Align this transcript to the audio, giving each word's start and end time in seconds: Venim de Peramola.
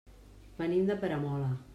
Venim 0.61 0.87
de 0.87 0.95
Peramola. 1.03 1.51